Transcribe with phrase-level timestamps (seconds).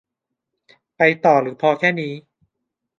[0.97, 2.13] ไปต่อหรือพอแค่นี้